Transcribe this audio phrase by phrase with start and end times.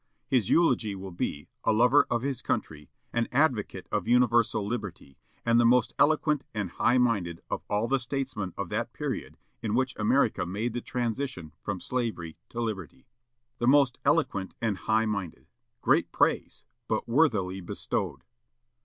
[0.25, 5.59] His eulogy will be, a lover of his country, an advocate of universal liberty, and
[5.59, 9.95] the most eloquent and high minded of all the statesmen of that period in which
[9.99, 13.05] America made the transition from slavery to liberty."
[13.59, 15.45] "The most eloquent and high minded."
[15.81, 18.23] Great praise, but worthily bestowed!